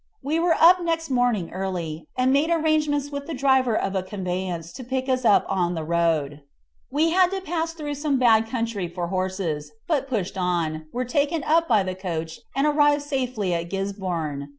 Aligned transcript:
We 0.23 0.39
were 0.39 0.55
up 0.59 0.81
next 0.81 1.11
morning 1.11 1.51
early, 1.51 2.07
and 2.17 2.33
made 2.33 2.49
arrangements 2.49 3.11
with 3.11 3.27
the 3.27 3.35
driver 3.35 3.77
of 3.77 3.93
a 3.93 4.01
conveyance 4.01 4.73
to 4.73 4.83
pick 4.83 5.07
us 5.07 5.23
up 5.25 5.45
on 5.47 5.75
the 5.75 5.83
road. 5.83 6.41
We 6.89 7.11
had 7.11 7.29
to 7.29 7.39
pass 7.39 7.73
through 7.73 7.93
some 7.93 8.17
bad 8.17 8.47
country 8.49 8.87
for 8.87 9.09
horses, 9.09 9.71
but 9.87 10.07
pushed 10.07 10.39
on, 10.39 10.87
were 10.91 11.05
taken 11.05 11.43
up 11.43 11.67
by 11.67 11.83
the 11.83 11.93
coach, 11.93 12.39
and 12.55 12.65
arrived 12.65 13.03
safely 13.03 13.53
at 13.53 13.69
Gisborne. 13.69 14.49